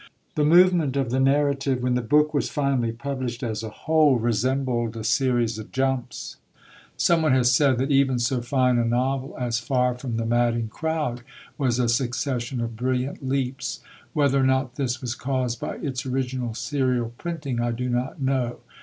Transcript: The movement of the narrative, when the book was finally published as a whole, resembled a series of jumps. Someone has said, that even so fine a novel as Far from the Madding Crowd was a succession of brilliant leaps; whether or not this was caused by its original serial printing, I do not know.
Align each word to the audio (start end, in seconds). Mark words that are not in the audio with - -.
The 0.33 0.43
movement 0.43 0.97
of 0.97 1.11
the 1.11 1.19
narrative, 1.19 1.83
when 1.83 1.93
the 1.93 2.01
book 2.01 2.33
was 2.33 2.49
finally 2.49 2.91
published 2.91 3.43
as 3.43 3.61
a 3.61 3.69
whole, 3.69 4.15
resembled 4.17 4.97
a 4.97 5.03
series 5.03 5.59
of 5.59 5.71
jumps. 5.71 6.37
Someone 6.97 7.33
has 7.33 7.51
said, 7.53 7.77
that 7.77 7.91
even 7.91 8.17
so 8.17 8.41
fine 8.41 8.79
a 8.79 8.83
novel 8.83 9.35
as 9.37 9.59
Far 9.59 9.93
from 9.93 10.17
the 10.17 10.25
Madding 10.25 10.69
Crowd 10.69 11.21
was 11.55 11.77
a 11.77 11.87
succession 11.87 12.59
of 12.61 12.75
brilliant 12.75 13.23
leaps; 13.23 13.81
whether 14.13 14.39
or 14.39 14.43
not 14.43 14.73
this 14.73 15.01
was 15.01 15.13
caused 15.13 15.59
by 15.59 15.75
its 15.75 16.03
original 16.03 16.55
serial 16.55 17.13
printing, 17.19 17.61
I 17.61 17.69
do 17.69 17.87
not 17.87 18.19
know. 18.19 18.61